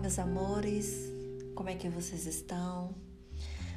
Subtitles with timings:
[0.00, 1.12] meus amores,
[1.54, 2.94] como é que vocês estão?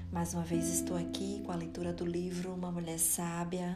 [0.09, 3.75] Mais uma vez estou aqui com a leitura do livro Uma Mulher Sábia,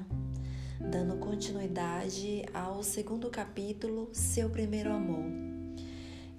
[0.80, 5.26] dando continuidade ao segundo capítulo, Seu Primeiro Amor.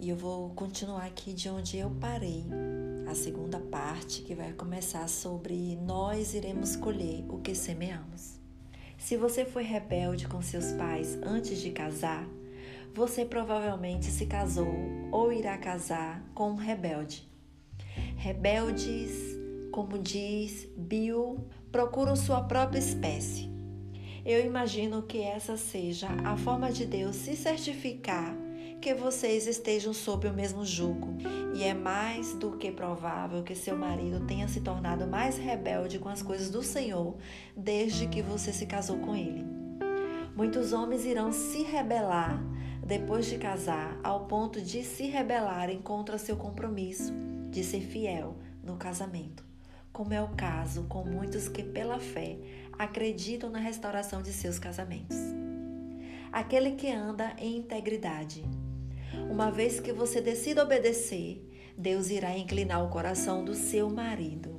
[0.00, 2.46] E eu vou continuar aqui de onde eu parei,
[3.06, 8.38] a segunda parte que vai começar sobre Nós iremos colher o que semeamos.
[8.96, 12.26] Se você foi rebelde com seus pais antes de casar,
[12.94, 14.74] você provavelmente se casou
[15.10, 17.28] ou irá casar com um rebelde.
[18.16, 19.12] Rebeldes,
[19.70, 23.48] como diz Bill, procuram sua própria espécie.
[24.24, 28.36] Eu imagino que essa seja a forma de Deus se certificar
[28.80, 31.16] que vocês estejam sob o mesmo jugo,
[31.54, 36.08] e é mais do que provável que seu marido tenha se tornado mais rebelde com
[36.08, 37.16] as coisas do Senhor
[37.56, 39.44] desde que você se casou com ele.
[40.36, 42.40] Muitos homens irão se rebelar
[42.88, 47.12] depois de casar, ao ponto de se rebelarem contra seu compromisso
[47.50, 49.44] de ser fiel no casamento,
[49.92, 52.38] como é o caso com muitos que, pela fé,
[52.78, 55.18] acreditam na restauração de seus casamentos.
[56.32, 58.42] Aquele que anda em integridade.
[59.30, 64.56] Uma vez que você decida obedecer, Deus irá inclinar o coração do seu marido.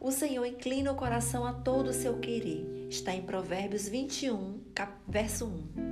[0.00, 2.88] O Senhor inclina o coração a todo o seu querer.
[2.90, 4.60] Está em Provérbios 21,
[5.06, 5.87] verso 1.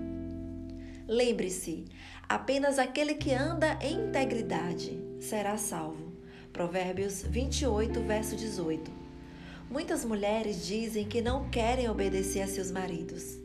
[1.09, 1.85] Lembre-se,
[2.29, 6.13] apenas aquele que anda em integridade será salvo.
[6.53, 8.91] Provérbios 28, verso 18.
[9.71, 13.39] Muitas mulheres dizem que não querem obedecer a seus maridos.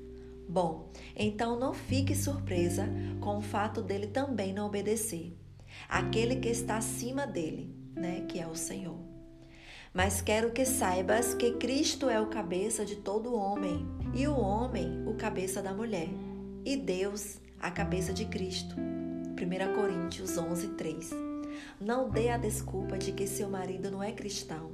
[0.47, 2.87] Bom, então não fique surpresa
[3.19, 5.37] com o fato dele também não obedecer.
[5.87, 8.97] Aquele que está acima dele, né, que é o Senhor.
[9.93, 15.05] Mas quero que saibas que Cristo é o cabeça de todo homem e o homem
[15.05, 16.09] o cabeça da mulher.
[16.63, 18.75] E Deus a cabeça de Cristo.
[18.75, 21.11] 1 Coríntios 11, 3.
[21.79, 24.71] Não dê a desculpa de que seu marido não é cristão.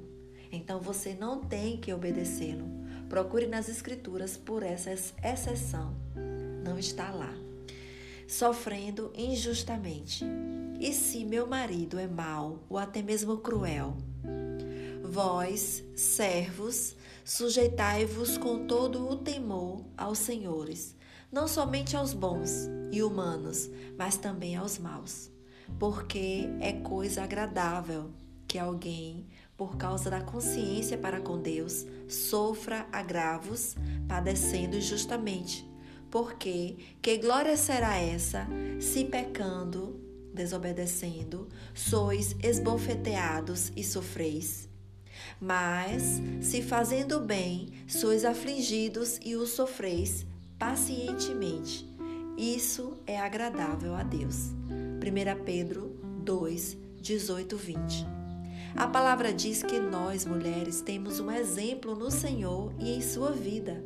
[0.52, 2.66] Então você não tem que obedecê-lo.
[3.10, 5.94] Procure nas Escrituras por essa exceção.
[6.64, 7.34] Não está lá.
[8.26, 10.26] Sofrendo injustamente.
[10.80, 13.98] E se meu marido é mau ou até mesmo cruel?
[15.04, 20.97] Vós, servos, sujeitai-vos com todo o temor aos senhores
[21.32, 25.30] não somente aos bons e humanos, mas também aos maus,
[25.78, 28.12] porque é coisa agradável
[28.48, 29.28] que alguém,
[29.58, 33.76] por causa da consciência para com Deus, sofra agravos,
[34.08, 35.68] padecendo injustamente.
[36.10, 38.48] Porque que glória será essa,
[38.80, 40.00] se pecando,
[40.34, 44.70] desobedecendo, sois esbofeteados e sofreis?
[45.42, 50.26] Mas, se fazendo bem, sois afligidos e o sofreis,
[50.60, 51.88] pacientemente.
[52.38, 54.52] Isso é agradável a Deus.
[54.70, 58.06] 1 Pedro 2, 18, 20.
[58.76, 63.84] A palavra diz que nós, mulheres, temos um exemplo no Senhor e em sua vida.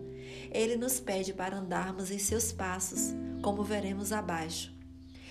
[0.51, 4.73] Ele nos pede para andarmos em seus passos, como veremos abaixo.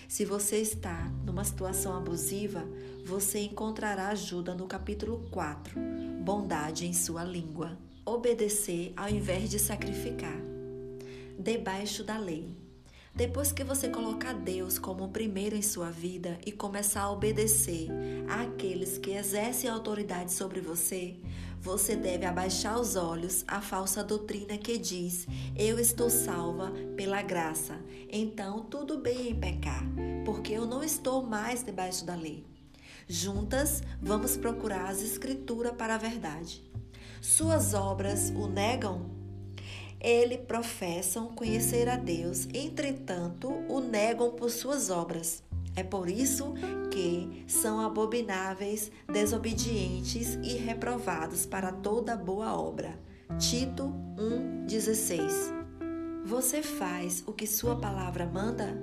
[0.08, 2.64] Se você está numa situação abusiva,
[3.04, 5.78] você encontrará ajuda no capítulo 4,
[6.22, 7.78] Bondade em sua língua.
[8.04, 10.49] Obedecer ao invés de sacrificar
[11.40, 12.54] debaixo da lei.
[13.14, 17.88] Depois que você colocar Deus como o primeiro em sua vida e começar a obedecer
[18.28, 21.16] àqueles que exercem autoridade sobre você,
[21.60, 27.80] você deve abaixar os olhos à falsa doutrina que diz: Eu estou salva pela graça,
[28.08, 29.84] então tudo bem em pecar,
[30.24, 32.46] porque eu não estou mais debaixo da lei.
[33.08, 36.62] Juntas, vamos procurar as Escrituras para a verdade.
[37.20, 39.19] Suas obras o negam?
[40.00, 45.42] Ele professam conhecer a Deus, entretanto o negam por suas obras.
[45.76, 46.54] É por isso
[46.90, 52.98] que são abomináveis, desobedientes e reprovados para toda boa obra.
[53.38, 53.94] Tito
[54.66, 58.74] 1,16 Você faz o que sua palavra manda?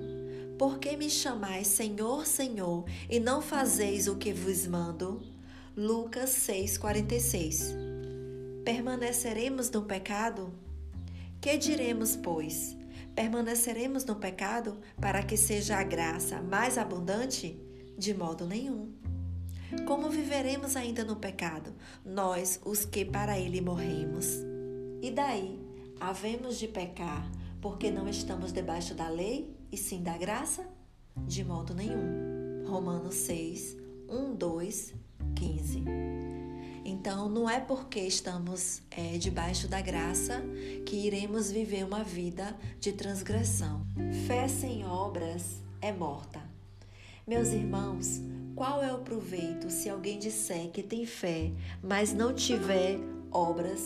[0.58, 5.22] Por que me chamais Senhor, Senhor, e não fazeis o que vos mando?
[5.76, 7.76] Lucas 6,46
[8.64, 10.52] Permaneceremos no pecado?
[11.42, 12.76] Que diremos, pois?
[13.16, 17.60] Permaneceremos no pecado para que seja a graça mais abundante?
[17.98, 18.94] De modo nenhum.
[19.86, 21.74] Como viveremos ainda no pecado,
[22.06, 24.28] nós, os que para ele morremos?
[25.02, 25.60] E daí,
[26.00, 27.30] havemos de pecar
[27.62, 30.68] porque não estamos debaixo da lei e sim da graça?
[31.16, 32.66] De modo nenhum.
[32.68, 34.94] Romanos 6, 1, 2,
[35.36, 36.17] 15.
[37.10, 40.44] Então, não é porque estamos é, debaixo da graça
[40.86, 43.88] que iremos viver uma vida de transgressão.
[44.28, 46.42] Fé sem obras é morta.
[47.26, 48.20] Meus irmãos,
[48.54, 53.00] qual é o proveito se alguém disser que tem fé, mas não tiver
[53.32, 53.82] obras?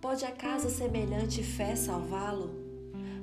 [0.00, 2.54] Pode acaso semelhante fé salvá-lo?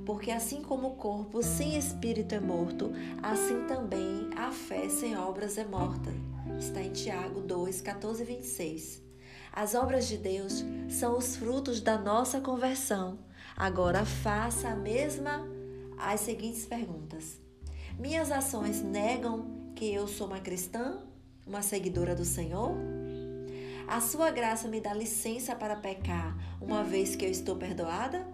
[0.06, 2.92] Porque assim como o corpo sem espírito é morto,
[3.24, 6.12] assim também a fé sem obras é morta.
[6.60, 9.01] Está em Tiago 2, 14 e 26.
[9.52, 13.20] As obras de Deus são os frutos da nossa conversão.
[13.56, 15.46] Agora faça a mesma
[15.98, 17.40] as seguintes perguntas:
[18.00, 19.46] Minhas ações negam
[19.76, 21.00] que eu sou uma cristã,
[21.46, 22.72] uma seguidora do Senhor?
[23.88, 28.26] A sua graça me dá licença para pecar, uma vez que eu estou perdoada?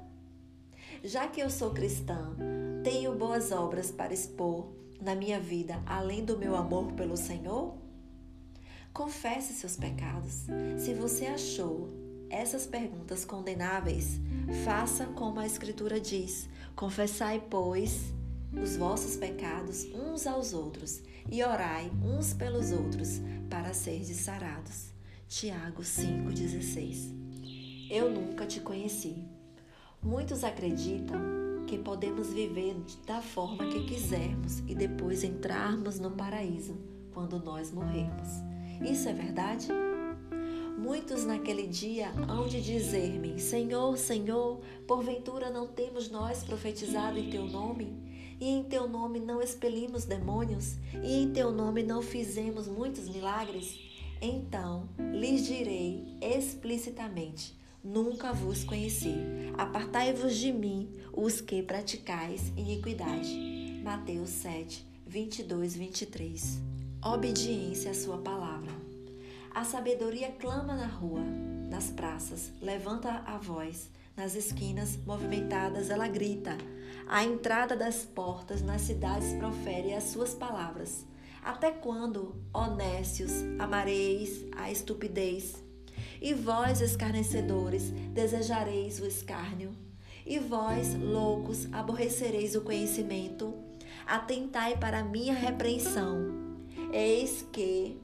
[1.04, 2.36] Já que eu sou cristã,
[2.84, 4.68] tenho boas obras para expor
[5.02, 7.87] na minha vida, além do meu amor pelo Senhor?
[8.98, 10.48] Confesse seus pecados.
[10.80, 11.88] Se você achou
[12.32, 14.20] essas perguntas condenáveis,
[14.66, 18.12] faça como a Escritura diz: confessai, pois,
[18.52, 24.88] os vossos pecados uns aos outros e orai uns pelos outros para serdes sarados.
[25.28, 29.24] Tiago 5,16 Eu nunca te conheci
[30.02, 31.22] Muitos acreditam
[31.68, 36.76] que podemos viver da forma que quisermos e depois entrarmos no paraíso
[37.14, 38.47] quando nós morrermos.
[38.82, 39.68] Isso é verdade?
[40.78, 47.46] Muitos naquele dia hão de dizer-me: Senhor, Senhor, porventura não temos nós profetizado em teu
[47.46, 48.08] nome?
[48.40, 50.76] E em teu nome não expelimos demônios?
[51.04, 53.80] E em teu nome não fizemos muitos milagres?
[54.22, 59.16] Então lhes direi explicitamente: Nunca vos conheci.
[59.58, 63.82] Apartai-vos de mim, os que praticais iniquidade.
[63.84, 66.62] Mateus 7, 22, 23.
[67.08, 68.70] Obediência à sua palavra.
[69.56, 71.22] A sabedoria clama na rua,
[71.70, 73.90] nas praças, levanta a voz.
[74.14, 76.58] Nas esquinas movimentadas, ela grita.
[77.08, 81.06] À entrada das portas, nas cidades, profere as suas palavras.
[81.42, 85.64] Até quando, honestos, amareis a estupidez?
[86.22, 89.72] E vós, escarnecedores, desejareis o escárnio.
[90.26, 93.54] E vós, loucos, aborrecereis o conhecimento.
[94.06, 96.47] Atentai para a minha repreensão.
[96.92, 98.00] Eis que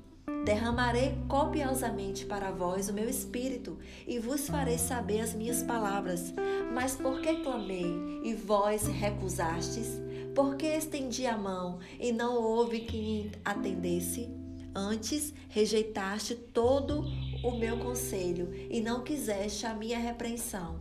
[0.45, 3.77] derramarei copiosamente para vós o meu espírito
[4.07, 6.33] e vos farei saber as minhas palavras.
[6.73, 7.85] Mas por que clamei
[8.23, 10.01] e vós recusastes?
[10.35, 14.29] Por que estendi a mão e não houve quem atendesse?
[14.75, 17.05] Antes rejeitaste todo
[17.43, 20.79] o meu conselho e não quiseste a minha repreensão.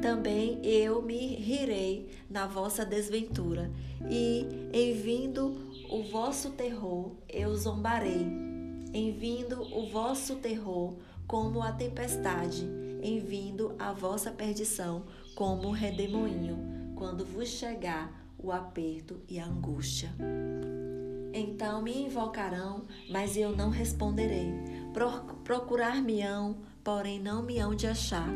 [0.00, 3.70] Também eu me rirei na vossa desventura,
[4.10, 5.54] e em vindo
[5.90, 8.26] o vosso terror, eu zombarei.
[8.92, 10.96] Em vindo o vosso terror,
[11.26, 12.64] como a tempestade,
[13.02, 15.04] em vindo a vossa perdição,
[15.34, 20.14] como o redemoinho, quando vos chegar o aperto e a angústia.
[21.32, 24.52] Então me invocarão, mas eu não responderei.
[25.42, 28.28] Procurar-me-ão, porém não me hão de achar,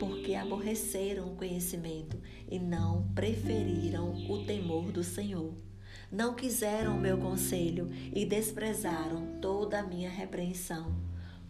[0.00, 2.18] porque aborreceram o conhecimento
[2.50, 5.67] e não preferiram o temor do Senhor.
[6.10, 10.96] Não quiseram o meu conselho e desprezaram toda a minha repreensão.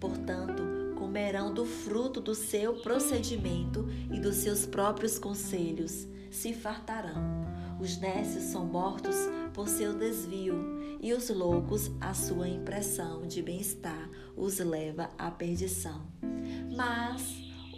[0.01, 0.63] Portanto,
[0.97, 7.47] comerão do fruto do seu procedimento e dos seus próprios conselhos, se fartarão.
[7.81, 9.17] Os nécios são mortos
[9.55, 16.03] por seu desvio, e os loucos, a sua impressão de bem-estar os leva à perdição.
[16.77, 17.23] Mas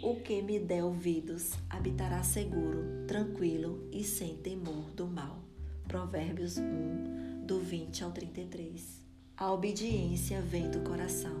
[0.01, 5.40] o que me der ouvidos habitará seguro, tranquilo e sem temor do mal.
[5.91, 9.01] Provérbios 1, do 20 ao 33.
[9.35, 11.35] A obediência vem do coração.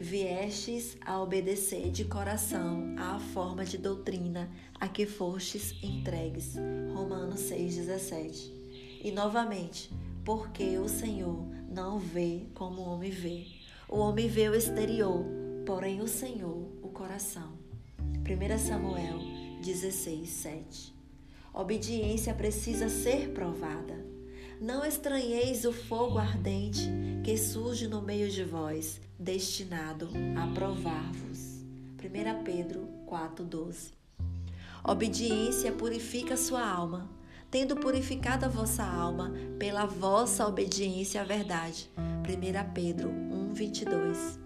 [0.00, 6.56] Viestes a obedecer de coração à forma de doutrina a que fostes entregues.
[6.92, 8.52] Romanos 6,17.
[9.04, 9.92] E novamente,
[10.24, 13.46] porque o Senhor não vê como o homem vê.
[13.88, 15.24] O homem vê o exterior,
[15.64, 17.52] porém o Senhor o coração.
[18.26, 19.20] 1 Samuel
[19.62, 20.97] 16, 7.
[21.58, 24.06] Obediência precisa ser provada.
[24.60, 26.88] Não estranheis o fogo ardente
[27.24, 30.08] que surge no meio de vós, destinado
[30.40, 31.64] a provar-vos.
[31.98, 33.90] 1 Pedro 4,12
[34.84, 37.10] Obediência purifica sua alma,
[37.50, 41.90] tendo purificado a vossa alma pela vossa obediência à verdade.
[41.96, 44.38] 1 Pedro 1,22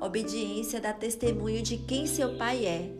[0.00, 2.90] Obediência dá testemunho de quem seu Pai é.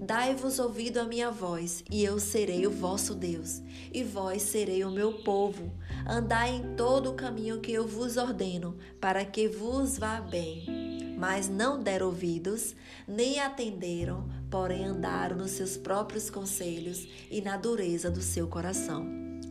[0.00, 4.90] Dai-vos ouvido a minha voz, e eu serei o vosso Deus, e vós serei o
[4.90, 5.70] meu povo.
[6.08, 10.90] Andai em todo o caminho que eu vos ordeno, para que vos vá bem
[11.20, 12.74] mas não deram ouvidos,
[13.06, 19.04] nem atenderam, porém andaram nos seus próprios conselhos e na dureza do seu coração.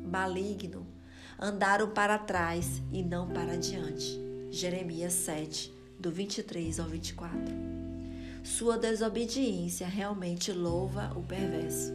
[0.04, 0.88] Maligno,
[1.40, 4.20] andaram para trás e não para diante.
[4.50, 7.69] Jeremias 7, do 23 ao 24.
[8.44, 11.92] Sua desobediência realmente louva o perverso.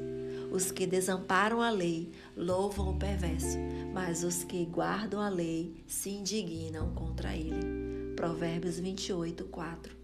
[0.52, 3.58] Os que desamparam a lei louvam o perverso,
[3.92, 8.14] mas os que guardam a lei se indignam contra ele.
[8.14, 9.96] Provérbios 28, 4.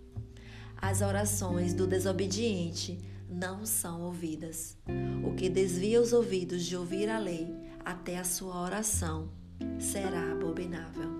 [0.76, 4.76] As orações do desobediente não são ouvidas.
[5.24, 7.54] O que desvia os ouvidos de ouvir a lei
[7.84, 9.30] até a sua oração
[9.78, 11.10] será abominável.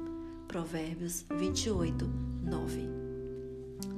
[0.48, 2.04] Provérbios 28,
[2.42, 2.99] 9.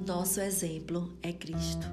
[0.07, 1.87] Nosso exemplo é Cristo.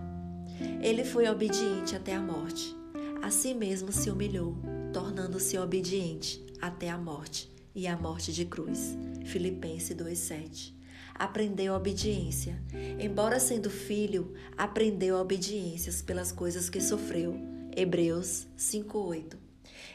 [0.81, 2.75] Ele foi obediente até a morte.
[3.21, 4.57] A si mesmo se humilhou,
[4.93, 8.97] tornando-se obediente até a morte e a morte de cruz.
[9.25, 10.73] Filipenses 2:7.
[11.13, 12.61] Aprendeu a obediência.
[12.99, 17.35] Embora sendo filho, aprendeu a obediência pelas coisas que sofreu.
[17.75, 19.37] Hebreus 5:8.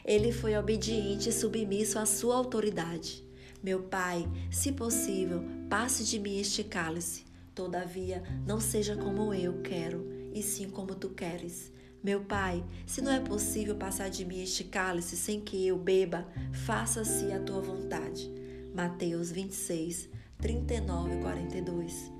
[0.05, 3.23] Ele foi obediente e submisso à sua autoridade.
[3.61, 7.24] Meu Pai, se possível, passe de mim este cálice.
[7.55, 11.71] Todavia, não seja como eu quero, e sim como tu queres.
[12.03, 16.27] Meu Pai, se não é possível passar de mim este cálice sem que eu beba,
[16.65, 18.29] faça-se a tua vontade.
[18.75, 22.11] Mateus 26, 39 e 42.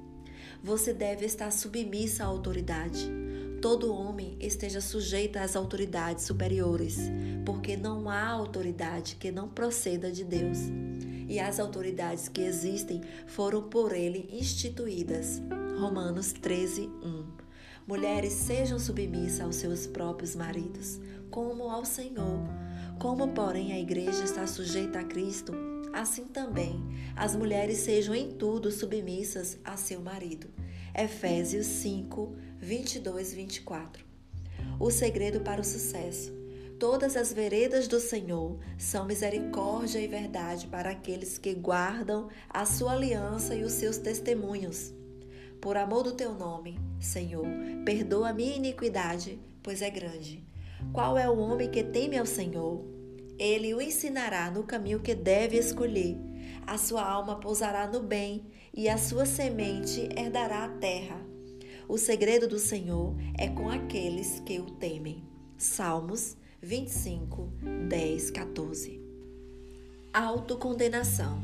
[0.64, 3.06] Você deve estar submissa à autoridade.
[3.62, 6.98] Todo homem esteja sujeito às autoridades superiores,
[7.46, 10.60] porque não há autoridade que não proceda de Deus.
[11.28, 15.42] E as autoridades que existem foram por ele instituídas.
[15.80, 17.26] Romanos 13, 1.
[17.88, 22.40] Mulheres sejam submissas aos seus próprios maridos, como ao Senhor.
[23.00, 25.54] Como, porém, a igreja está sujeita a Cristo,
[25.94, 26.82] assim também
[27.16, 30.48] as mulheres sejam em tudo submissas a seu marido.
[30.94, 34.06] Efésios 5, 22 e 24.
[34.80, 36.34] O segredo para o sucesso.
[36.80, 42.92] Todas as veredas do Senhor são misericórdia e verdade para aqueles que guardam a sua
[42.92, 44.94] aliança e os seus testemunhos.
[45.62, 47.46] Por amor do teu nome, Senhor,
[47.86, 50.44] perdoa a minha iniquidade, pois é grande.
[50.92, 52.84] Qual é o homem que teme ao Senhor?
[53.40, 56.18] Ele o ensinará no caminho que deve escolher.
[56.68, 61.22] A sua alma pousará no bem e a sua semente herdará a terra.
[61.88, 65.24] O segredo do Senhor é com aqueles que o temem.
[65.58, 67.54] Salmos 25,
[67.88, 69.00] 10, 14.
[70.12, 71.44] Autocondenação.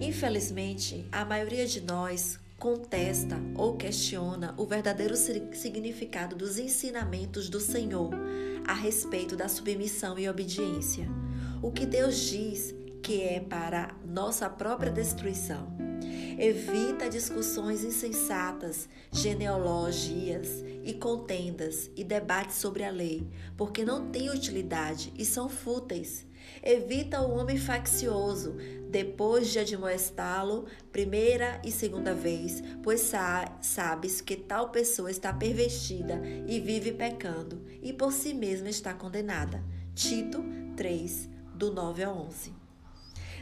[0.00, 8.12] Infelizmente, a maioria de nós contesta ou questiona o verdadeiro significado dos ensinamentos do Senhor
[8.64, 11.08] a respeito da submissão e obediência.
[11.60, 15.66] O que Deus diz que é para nossa própria destruição.
[16.38, 23.26] Evita discussões insensatas, genealogias e contendas e debates sobre a lei,
[23.56, 26.26] porque não têm utilidade e são fúteis.
[26.62, 28.56] Evita o homem faccioso,
[28.90, 36.20] depois de admoestá-lo primeira e segunda vez, pois sa sabes que tal pessoa está pervertida
[36.46, 39.64] e vive pecando, e por si mesma está condenada.
[39.94, 40.44] Tito
[40.76, 42.63] 3, do 9 a 11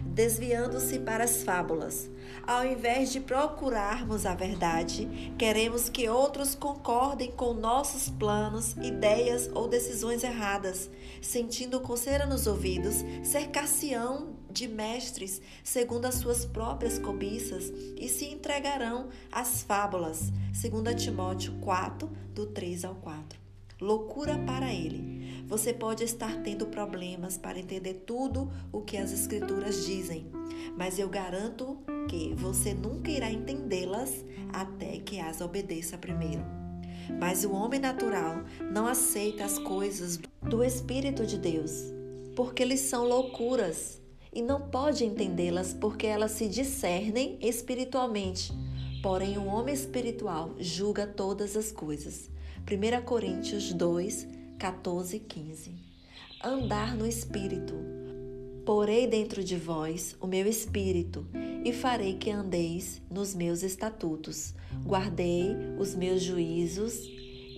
[0.07, 2.11] desviando-se para as fábulas.
[2.47, 9.69] Ao invés de procurarmos a verdade, queremos que outros concordem com nossos planos, ideias ou
[9.69, 10.91] decisões erradas,
[11.21, 19.09] sentindo coceira nos ouvidos, cercar-se-ão de mestres segundo as suas próprias cobiças e se entregarão
[19.31, 23.43] às fábulas, segundo Timóteo 4, do 3 ao 4
[23.83, 25.12] loucura para ele.
[25.47, 30.27] Você pode estar tendo problemas para entender tudo o que as Escrituras dizem,
[30.77, 36.43] mas eu garanto que você nunca irá entendê-las até que as obedeça primeiro.
[37.21, 41.93] Mas o homem natural não aceita as coisas do Espírito de Deus,
[42.35, 44.01] porque eles são loucuras
[44.33, 48.53] e não pode entendê-las porque elas se discernem espiritualmente.
[49.03, 52.31] Porém, o homem espiritual julga todas as coisas
[52.63, 54.29] 1 Coríntios 2,
[54.63, 55.75] 14 e 15.
[56.41, 57.75] Andar no Espírito.
[58.65, 61.27] Porei dentro de vós o meu espírito,
[61.65, 64.55] e farei que andeis nos meus estatutos.
[64.87, 65.49] Guardei
[65.81, 66.95] os meus juízos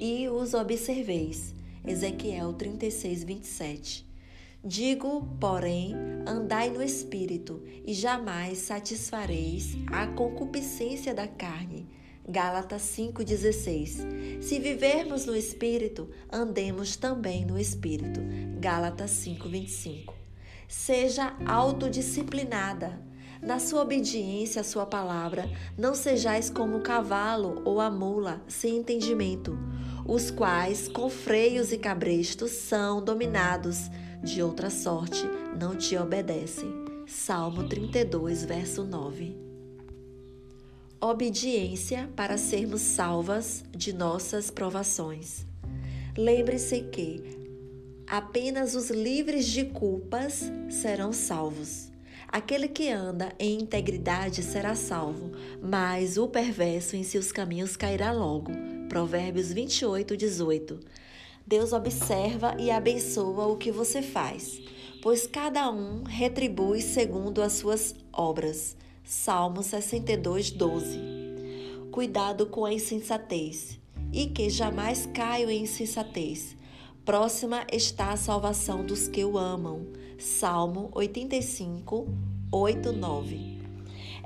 [0.01, 1.55] e os observeis.
[1.87, 4.07] Ezequiel 36, 27.
[4.65, 5.93] Digo, porém,
[6.27, 11.87] andai no espírito, e jamais satisfareis a concupiscência da carne
[12.27, 14.41] Gálatas 5,16.
[14.41, 18.21] Se vivermos no Espírito, andemos também no Espírito.
[18.59, 20.15] Gálatas 5,25.
[20.67, 22.99] Seja autodisciplinada.
[23.43, 28.79] Na sua obediência à sua palavra, não sejais como o cavalo ou a mula sem
[28.79, 29.59] entendimento,
[30.07, 33.91] os quais, com freios e cabrestos, são dominados,
[34.23, 35.23] de outra sorte
[35.61, 36.73] não te obedecem.
[37.07, 39.44] Salmo 32, verso 9.
[41.05, 45.45] Obediência para sermos salvas de nossas provações.
[46.17, 47.23] Lembre-se que
[48.07, 51.93] apenas os livres de culpas serão salvos.
[52.27, 58.51] Aquele que anda em integridade será salvo, mas o perverso em seus caminhos cairá logo.
[58.89, 60.81] Provérbios 28, 18.
[61.47, 64.59] Deus observa e abençoa o que você faz,
[65.03, 68.75] pois cada um retribui segundo as suas obras.
[69.07, 70.99] Salmo 62, 12.
[71.93, 73.79] Cuidado com a insensatez,
[74.11, 76.57] e que jamais caio em insensatez.
[77.05, 79.89] Próxima está a salvação dos que o amam.
[80.19, 82.09] Salmo 85,
[82.51, 83.59] 8, 9.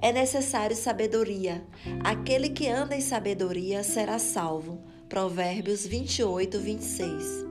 [0.01, 1.67] É necessário sabedoria.
[2.05, 4.79] Aquele que anda em sabedoria será salvo.
[5.09, 7.45] Provérbios 28, 26.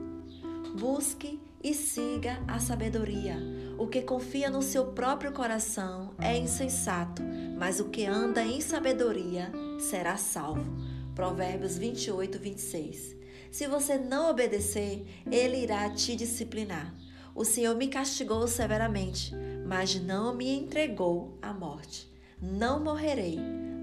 [0.80, 3.36] Busque e siga a sabedoria.
[3.78, 7.22] O que confia no seu próprio coração é insensato,
[7.56, 10.76] mas o que anda em sabedoria será salvo.
[11.14, 13.16] Provérbios 28, 26.
[13.52, 16.92] Se você não obedecer, ele irá te disciplinar.
[17.36, 19.32] O Senhor me castigou severamente,
[19.64, 22.10] mas não me entregou à morte.
[22.42, 23.38] Não morrerei,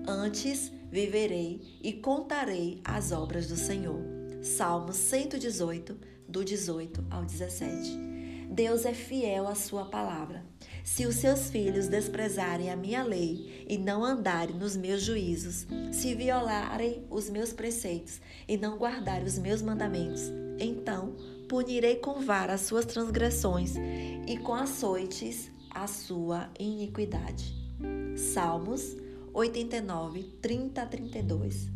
[0.05, 4.01] antes viverei e contarei as obras do Senhor.
[4.41, 5.97] Salmo 118,
[6.27, 8.14] do 18 ao 17.
[8.49, 10.43] Deus é fiel à sua palavra.
[10.83, 16.13] Se os seus filhos desprezarem a minha lei e não andarem nos meus juízos, se
[16.13, 21.15] violarem os meus preceitos e não guardarem os meus mandamentos, então
[21.49, 23.75] punirei com vara as suas transgressões
[24.27, 27.53] e com açoites a sua iniquidade.
[28.15, 28.95] Salmos
[29.33, 31.69] 89, 30 a 32.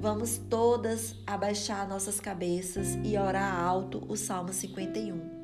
[0.00, 5.37] Vamos todas abaixar nossas cabeças e orar alto o Salmo 51.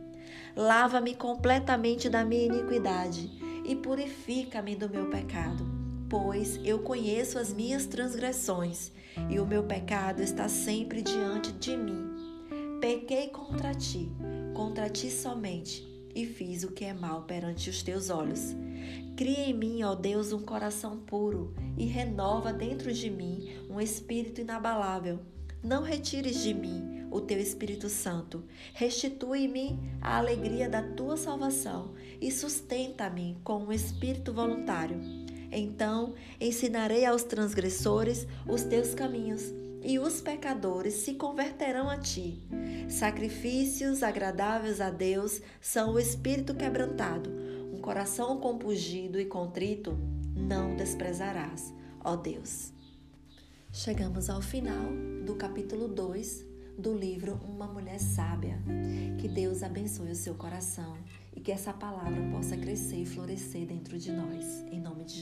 [0.57, 3.29] Lava-me completamente da minha iniquidade
[3.65, 5.67] e purifica-me do meu pecado,
[6.09, 8.93] pois eu conheço as minhas transgressões
[9.29, 12.09] e o meu pecado está sempre diante de mim.
[12.81, 14.09] Pequei contra ti,
[14.55, 18.55] contra ti somente e fiz o que é mal perante os teus olhos.
[19.17, 24.41] Cria em mim, ó Deus, um coração puro e renova dentro de mim um espírito
[24.41, 25.19] inabalável.
[25.65, 28.43] Não retires de mim o teu Espírito Santo.
[28.75, 35.01] Restitui-me a alegria da tua salvação e sustenta-me com um espírito voluntário.
[35.53, 39.45] Então ensinarei aos transgressores os teus caminhos
[39.81, 42.43] e os pecadores se converterão a ti.
[42.89, 47.31] Sacrifícios agradáveis a Deus são o espírito quebrantado,
[47.73, 49.97] um coração compungido e contrito
[50.35, 51.73] não desprezarás,
[52.03, 52.73] ó Deus.
[53.73, 54.91] Chegamos ao final
[55.25, 58.59] do capítulo 2 do livro Uma Mulher Sábia.
[59.19, 60.97] Que Deus abençoe o seu coração
[61.35, 64.65] e que essa palavra possa crescer e florescer dentro de nós.
[64.71, 65.21] Em nome de